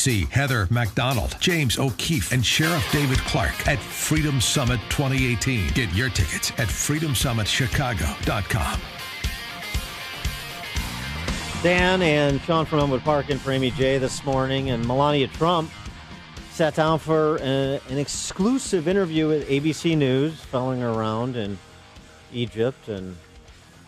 [0.00, 5.68] Heather McDonald, James O'Keefe, and Sheriff David Clarke at Freedom Summit 2018.
[5.74, 8.80] Get your tickets at freedomsummitchicago.com.
[11.62, 15.70] Dan and Sean from Elmwood Park and for Amy J this morning, and Melania Trump
[16.52, 21.58] sat down for a, an exclusive interview with ABC News, following her around in
[22.32, 23.14] Egypt and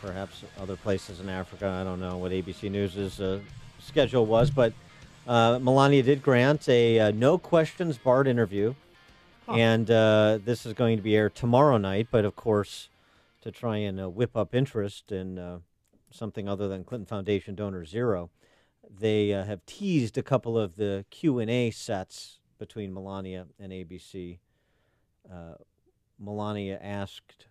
[0.00, 1.68] perhaps other places in Africa.
[1.68, 3.40] I don't know what ABC News's uh,
[3.78, 4.72] schedule was, but
[5.28, 8.74] uh, Melania did grant a uh, no questions barred interview,
[9.46, 9.52] huh.
[9.52, 12.08] and uh, this is going to be aired tomorrow night.
[12.10, 12.88] But of course,
[13.42, 15.58] to try and uh, whip up interest in uh,
[16.10, 18.30] something other than Clinton Foundation donor zero,
[18.98, 24.38] they have teased a couple of the Q and A sets between Melania and ABC.
[26.18, 27.46] Melania asked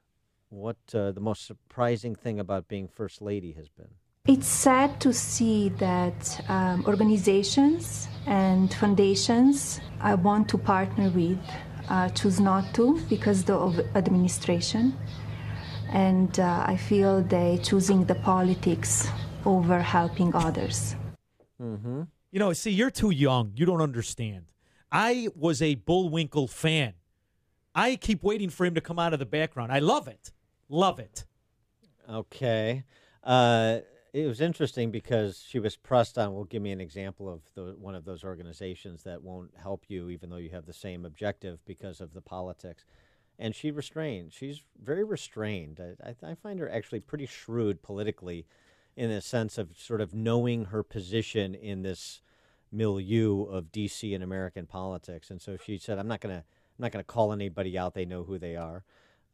[0.49, 3.91] what the most surprising thing about being first lady has been.
[4.27, 11.39] It's sad to see that um, organizations and foundations I want to partner with
[11.87, 14.97] uh, choose not to because of administration.
[15.93, 19.07] And uh, I feel they choosing the politics
[19.45, 20.97] over helping others.
[21.61, 22.01] Mm-hmm.
[22.31, 23.53] You know, see, you're too young.
[23.55, 24.51] You don't understand.
[24.91, 26.95] I was a Bullwinkle fan.
[27.73, 29.71] I keep waiting for him to come out of the background.
[29.71, 30.33] I love it.
[30.67, 31.23] Love it.
[32.09, 32.83] Okay.
[33.23, 33.79] Uh,
[34.13, 36.33] it was interesting because she was pressed on.
[36.33, 40.09] Well, give me an example of the, one of those organizations that won't help you,
[40.09, 42.85] even though you have the same objective because of the politics.
[43.39, 44.33] And she restrained.
[44.33, 45.79] She's very restrained.
[45.79, 48.47] I, I, find her actually pretty shrewd politically,
[48.95, 52.21] in the sense of sort of knowing her position in this
[52.71, 54.13] milieu of D.C.
[54.13, 55.29] and American politics.
[55.29, 56.43] And so she said, "I'm not to."
[56.77, 57.95] I'm not going to call anybody out.
[57.95, 58.83] They know who they are.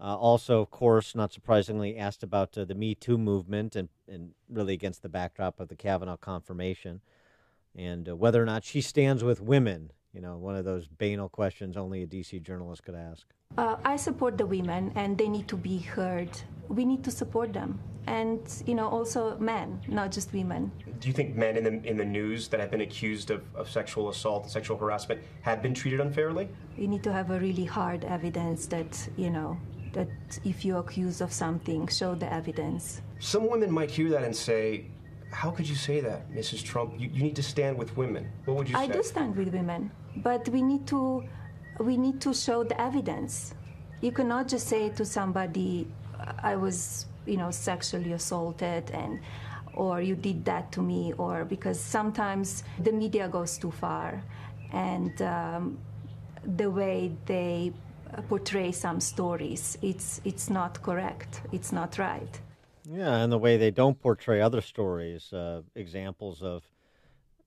[0.03, 4.31] Uh, also, of course, not surprisingly, asked about uh, the Me Too movement and, and
[4.49, 6.99] really against the backdrop of the Kavanaugh confirmation
[7.73, 9.91] and uh, whether or not she stands with women.
[10.13, 13.25] You know, one of those banal questions only a DC journalist could ask.
[13.57, 16.29] Uh, I support the women, and they need to be heard.
[16.67, 20.71] We need to support them, and you know, also men, not just women.
[20.99, 23.69] Do you think men in the in the news that have been accused of, of
[23.69, 26.49] sexual assault and sexual harassment have been treated unfairly?
[26.77, 29.57] You need to have a really hard evidence that you know
[29.93, 30.09] that
[30.43, 33.01] if you're accused of something, show the evidence.
[33.19, 34.85] Some women might hear that and say,
[35.31, 36.63] How could you say that, Mrs.
[36.63, 36.93] Trump?
[36.97, 38.29] You, you need to stand with women.
[38.45, 38.93] What would you I say?
[38.93, 41.23] I do stand with women, but we need to
[41.79, 43.55] we need to show the evidence.
[44.01, 45.87] You cannot just say to somebody,
[46.51, 49.19] I was, you know, sexually assaulted and
[49.75, 54.23] or you did that to me, or because sometimes the media goes too far,
[54.71, 55.77] and um,
[56.57, 57.73] the way they
[58.21, 59.77] portray some stories.
[59.81, 61.41] It's it's not correct.
[61.51, 62.39] It's not right.
[62.89, 66.63] Yeah, and the way they don't portray other stories, uh, examples of,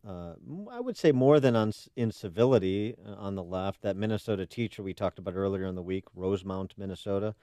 [0.06, 0.32] uh,
[0.70, 3.82] I would say more than on incivility uh, on the left.
[3.82, 7.34] That Minnesota teacher we talked about earlier in the week, Rosemount, Minnesota,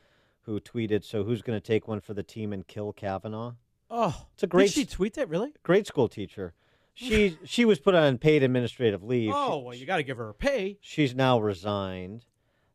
[0.42, 3.54] who tweeted, "So who's going to take one for the team and kill Kavanaugh?"
[3.90, 4.66] Oh, it's a great.
[4.66, 5.54] Did she tweet that really?
[5.62, 6.54] Great school teacher.
[6.96, 9.32] She she was put on paid administrative leave.
[9.34, 10.78] Oh she, well, you got to give her a pay.
[10.82, 12.26] She's now resigned.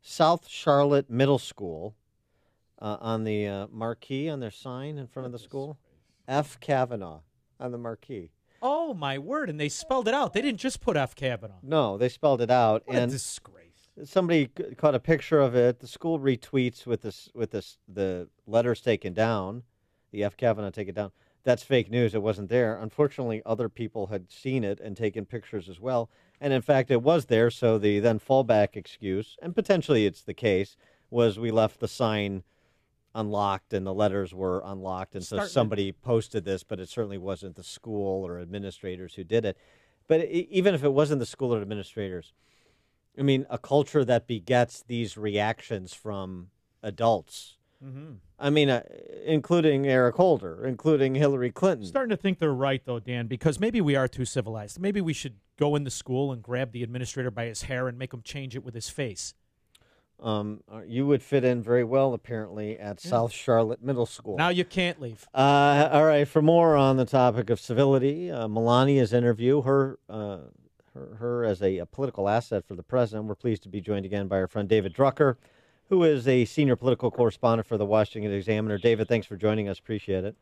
[0.00, 1.94] South Charlotte Middle School
[2.80, 5.78] uh, on the uh, marquee on their sign in front of the school.
[6.26, 6.60] F.
[6.60, 7.20] Kavanaugh
[7.58, 8.30] on the marquee.
[8.60, 9.48] Oh my word!
[9.48, 10.32] And they spelled it out.
[10.32, 11.14] They didn't just put F.
[11.14, 11.58] Kavanaugh.
[11.62, 12.82] No, they spelled it out.
[12.86, 13.88] What and a disgrace!
[14.04, 15.80] Somebody caught a picture of it.
[15.80, 19.62] The school retweets with this with this the letters taken down,
[20.10, 20.36] the F.
[20.36, 21.12] Kavanaugh taken down.
[21.44, 22.14] That's fake news.
[22.14, 22.76] It wasn't there.
[22.76, 26.10] Unfortunately, other people had seen it and taken pictures as well.
[26.40, 27.50] And in fact, it was there.
[27.50, 30.76] So the then fallback excuse, and potentially it's the case,
[31.10, 32.42] was we left the sign
[33.14, 35.14] unlocked and the letters were unlocked.
[35.14, 39.44] And so somebody posted this, but it certainly wasn't the school or administrators who did
[39.44, 39.56] it.
[40.06, 42.32] But it, even if it wasn't the school or administrators,
[43.18, 46.50] I mean, a culture that begets these reactions from
[46.82, 47.57] adults.
[47.84, 48.14] Mm-hmm.
[48.38, 48.82] I mean, uh,
[49.24, 51.86] including Eric Holder, including Hillary Clinton.
[51.86, 54.80] starting to think they're right, though, Dan, because maybe we are too civilized.
[54.80, 57.98] Maybe we should go in the school and grab the administrator by his hair and
[57.98, 59.34] make him change it with his face.
[60.20, 63.10] Um, uh, you would fit in very well, apparently, at yeah.
[63.10, 64.36] South Charlotte Middle School.
[64.36, 65.28] Now you can't leave.
[65.32, 66.26] Uh, all right.
[66.26, 70.38] For more on the topic of civility, uh, Melania's interview, her, uh,
[70.94, 73.28] her, her as a, a, political asset for the president.
[73.28, 75.36] We're pleased to be joined again by our friend David Drucker,
[75.88, 78.78] who is a senior political correspondent for the Washington Examiner.
[78.78, 79.78] David, thanks for joining us.
[79.78, 80.36] Appreciate it.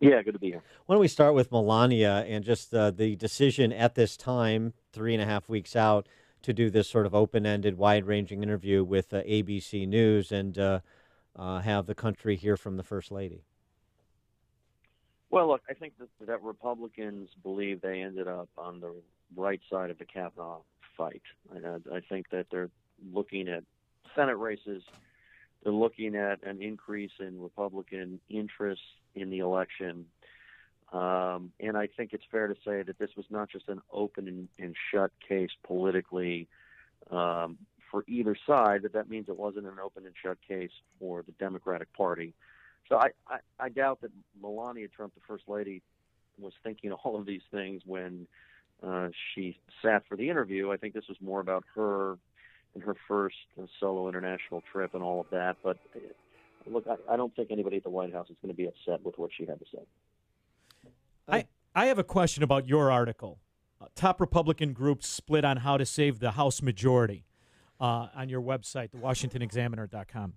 [0.00, 0.62] Yeah, good to be here.
[0.84, 5.14] Why don't we start with Melania and just uh, the decision at this time, three
[5.14, 6.06] and a half weeks out,
[6.42, 10.80] to do this sort of open-ended, wide-ranging interview with uh, ABC News and uh,
[11.34, 13.42] uh, have the country hear from the First Lady?
[15.30, 18.92] Well, look, I think that, that Republicans believe they ended up on the
[19.34, 20.60] right side of the Kavanaugh
[20.96, 21.22] fight.
[21.52, 22.70] I, I think that they're
[23.12, 23.64] looking at
[24.16, 24.82] Senate races.
[25.62, 28.82] They're looking at an increase in Republican interest
[29.14, 30.06] in the election.
[30.92, 34.28] Um, and I think it's fair to say that this was not just an open
[34.28, 36.48] and, and shut case politically
[37.10, 37.58] um,
[37.90, 41.32] for either side, that that means it wasn't an open and shut case for the
[41.32, 42.34] Democratic Party.
[42.88, 44.10] So I, I, I doubt that
[44.40, 45.82] Melania Trump, the First Lady,
[46.38, 48.26] was thinking all of these things when
[48.82, 50.70] uh, she sat for the interview.
[50.70, 52.18] I think this was more about her
[52.76, 53.36] and her first
[53.80, 55.56] solo international trip and all of that.
[55.64, 56.00] But uh,
[56.70, 59.02] look, I, I don't think anybody at the White House is going to be upset
[59.02, 59.82] with what she had to say.
[61.26, 63.38] I, I have a question about your article.
[63.80, 67.24] Uh, top Republican groups split on how to save the House majority
[67.80, 70.34] uh, on your website, thewashingtonexaminer.com.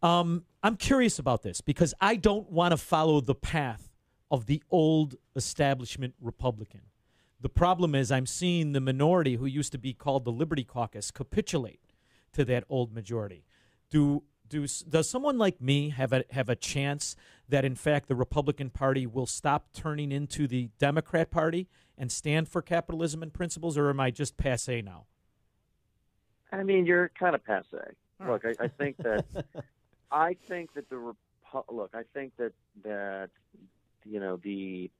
[0.00, 3.90] Um, I'm curious about this because I don't want to follow the path
[4.30, 6.82] of the old establishment Republican.
[7.40, 11.10] The problem is, I'm seeing the minority who used to be called the Liberty Caucus
[11.10, 11.80] capitulate
[12.32, 13.44] to that old majority.
[13.90, 17.14] Do do does someone like me have a have a chance
[17.48, 22.48] that in fact the Republican Party will stop turning into the Democrat Party and stand
[22.48, 25.06] for capitalism and principles, or am I just passe now?
[26.50, 27.94] I mean, you're kind of passe.
[28.26, 29.24] Look, I, I think that
[30.10, 32.52] I think that the Repu- look, I think that
[32.82, 33.30] that
[34.04, 34.90] you know the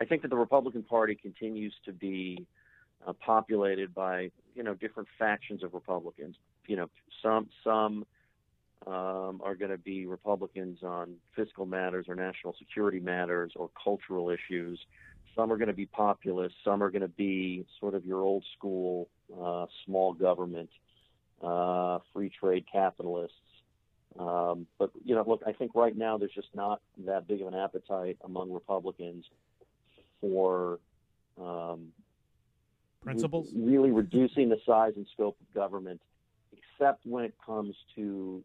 [0.00, 2.46] I think that the Republican Party continues to be
[3.06, 6.36] uh, populated by you know different factions of Republicans.
[6.66, 6.90] You know,
[7.22, 8.04] some some
[8.86, 14.30] um, are going to be Republicans on fiscal matters or national security matters or cultural
[14.30, 14.78] issues.
[15.34, 16.54] Some are going to be populist.
[16.64, 19.08] Some are going to be sort of your old school
[19.40, 20.70] uh, small government,
[21.42, 23.36] uh, free trade capitalists.
[24.18, 27.48] Um, but you know, look, I think right now there's just not that big of
[27.48, 29.24] an appetite among Republicans
[30.24, 30.78] for
[31.38, 31.88] um,
[33.02, 36.00] principles, re- really reducing the size and scope of government,
[36.52, 38.42] except when it comes to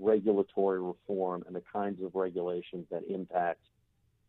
[0.00, 3.60] regulatory reform and the kinds of regulations that impact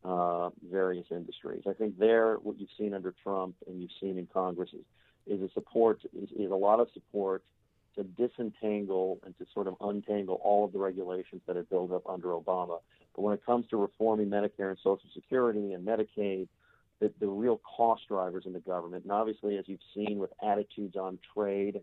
[0.03, 1.63] uh, various industries.
[1.69, 4.85] I think there, what you've seen under Trump and you've seen in Congress is,
[5.27, 7.43] is a support, is, is a lot of support
[7.95, 12.03] to disentangle and to sort of untangle all of the regulations that had built up
[12.09, 12.79] under Obama.
[13.15, 16.47] But when it comes to reforming Medicare and Social Security and Medicaid,
[16.99, 20.95] the, the real cost drivers in the government, and obviously, as you've seen with attitudes
[20.95, 21.81] on trade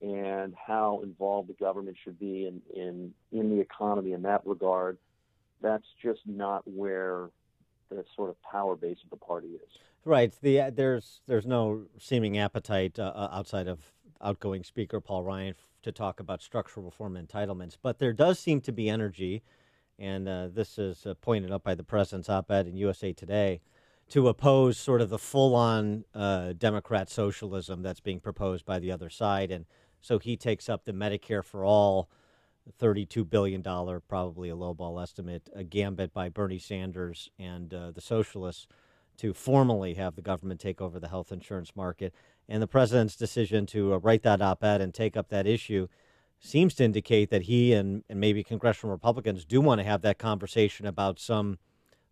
[0.00, 4.98] and how involved the government should be in, in, in the economy in that regard,
[5.60, 7.30] that's just not where
[7.88, 9.78] the sort of power base of the party is.
[10.04, 10.32] Right.
[10.42, 13.80] The uh, there's there's no seeming appetite uh, uh outside of
[14.20, 18.72] outgoing Speaker Paul Ryan to talk about structural reform entitlements, but there does seem to
[18.72, 19.42] be energy,
[20.00, 23.60] and uh, this is uh, pointed out by the president's op-ed in USA Today
[24.12, 29.08] to oppose sort of the full-on uh, Democrat socialism that's being proposed by the other
[29.08, 29.64] side, and
[30.02, 32.10] so he takes up the Medicare for all.
[32.80, 33.60] $32 billion,
[34.06, 38.68] probably a lowball estimate, a gambit by Bernie Sanders and uh, the socialists
[39.16, 42.14] to formally have the government take over the health insurance market.
[42.48, 45.88] And the president's decision to uh, write that op ed and take up that issue
[46.38, 50.18] seems to indicate that he and, and maybe congressional Republicans do want to have that
[50.18, 51.58] conversation about some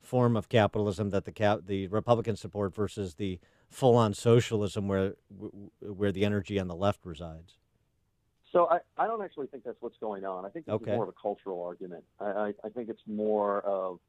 [0.00, 3.38] form of capitalism that the cap- the Republicans support versus the
[3.68, 5.14] full on socialism where
[5.80, 7.56] where the energy on the left resides.
[8.52, 10.44] So I, I don't actually think that's what's going on.
[10.44, 10.90] I think this Okay.
[10.90, 12.02] is more of a cultural argument.
[12.18, 14.00] I, I, I think it's more of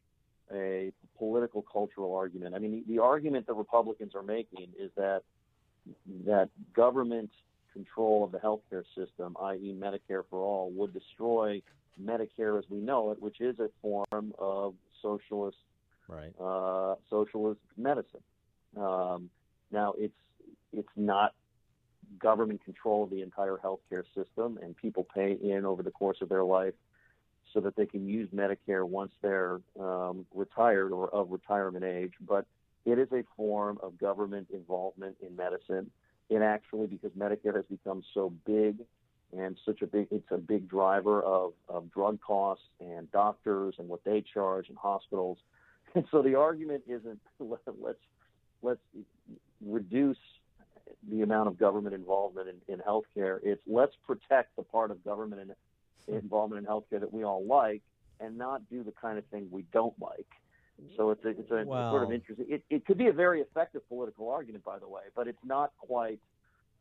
[0.51, 2.55] a political cultural argument.
[2.55, 5.21] I mean, the, the argument that Republicans are making is that
[6.25, 7.29] that government
[7.71, 11.61] control of the healthcare system, i.e., Medicare for all, would destroy
[12.01, 15.57] Medicare as we know it, which is a form of socialist
[16.07, 16.33] Right.
[16.39, 18.23] uh, socialist medicine.
[18.77, 19.29] Um,
[19.71, 20.13] now, it's
[20.73, 21.33] it's not
[22.19, 26.29] government control of the entire healthcare system, and people pay in over the course of
[26.29, 26.73] their life
[27.53, 32.13] so that they can use Medicare once they're um, retired or of retirement age.
[32.21, 32.45] But
[32.85, 35.91] it is a form of government involvement in medicine.
[36.29, 38.77] And actually, because Medicare has become so big
[39.37, 43.87] and such a big, it's a big driver of, of drug costs and doctors and
[43.87, 45.37] what they charge and hospitals.
[45.95, 47.99] And so the argument isn't let's
[48.61, 48.79] let's
[49.65, 50.17] reduce
[51.09, 53.39] the amount of government involvement in, in healthcare.
[53.43, 55.53] It's let's protect the part of government
[56.07, 57.81] in, involvement in healthcare that we all like,
[58.19, 60.27] and not do the kind of thing we don't like.
[60.97, 62.47] So it's a, it's a sort of interesting.
[62.49, 65.71] It, it could be a very effective political argument, by the way, but it's not
[65.77, 66.19] quite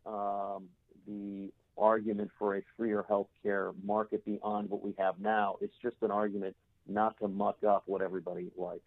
[0.06, 0.68] um,
[1.06, 5.56] the argument for a freer healthcare market beyond what we have now.
[5.60, 6.56] It's just an argument
[6.86, 8.82] not to muck up what everybody likes.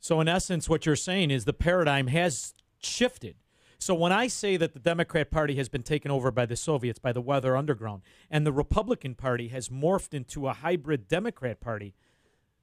[0.00, 3.36] So, in essence, what you're saying is the paradigm has shifted
[3.78, 6.98] So when I say that the Democrat Party has been taken over by the Soviets,
[6.98, 11.94] by the Weather Underground, and the Republican Party has morphed into a hybrid Democrat Party,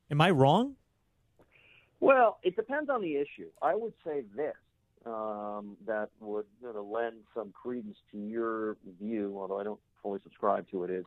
[0.10, 0.76] am I wrong?
[2.00, 3.50] Well, it depends on the issue.
[3.62, 4.56] I would say this
[5.06, 10.20] um, that would you know, lend some credence to your view, although I don't fully
[10.24, 11.06] subscribe to it, is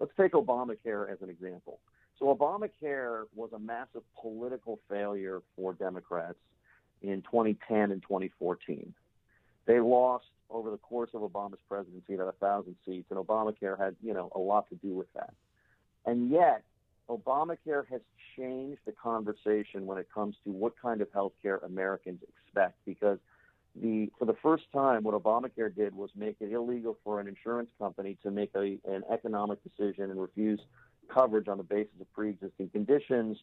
[0.00, 1.78] let's take Obamacare as an example.
[2.18, 6.38] So Obamacare was a massive political failure for Democrats
[7.02, 8.94] in 2010 and 2014.
[9.66, 13.96] They lost over the course of Obama's presidency about a thousand seats, and Obamacare had
[14.02, 15.34] you know a lot to do with that.
[16.06, 16.62] And yet,
[17.08, 18.00] Obamacare has
[18.36, 23.18] changed the conversation when it comes to what kind of health care Americans expect because
[23.80, 27.70] the for the first time what Obamacare did was make it illegal for an insurance
[27.78, 30.60] company to make a, an economic decision and refuse
[31.08, 33.38] coverage on the basis of pre-existing conditions.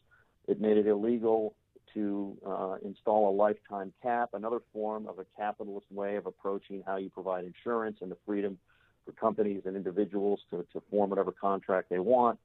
[0.48, 1.54] It made it illegal
[1.94, 6.96] to uh, install a lifetime cap, another form of a capitalist way of approaching how
[6.96, 8.58] you provide insurance and the freedom
[9.04, 12.38] for companies and individuals to, to form whatever contract they want.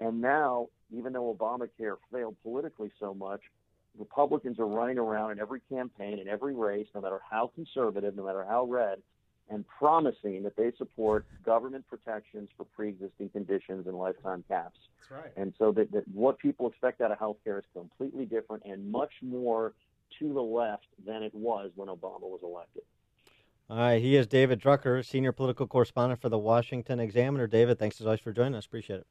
[0.00, 3.40] And now, even though Obamacare failed politically so much,
[3.98, 8.26] Republicans are running around in every campaign, in every race, no matter how conservative, no
[8.26, 8.98] matter how red,
[9.48, 14.78] and promising that they support government protections for pre-existing conditions and lifetime caps.
[14.98, 15.32] That's right.
[15.36, 19.12] And so that, that what people expect out of healthcare is completely different and much
[19.22, 19.72] more
[20.18, 22.82] to the left than it was when Obama was elected.
[23.68, 27.48] All right, he is David Drucker, senior political correspondent for the Washington Examiner.
[27.48, 28.64] David, thanks as always for joining us.
[28.64, 29.06] Appreciate it.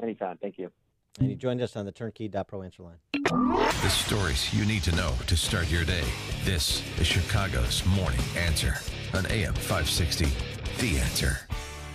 [0.00, 0.38] Anytime.
[0.38, 0.70] Thank you.
[1.18, 2.96] And he joined us on the Turnkey.pro answer line.
[3.12, 6.04] The stories you need to know to start your day.
[6.44, 8.74] This is Chicago's Morning Answer
[9.14, 10.26] on AM 560.
[10.78, 11.38] The Answer.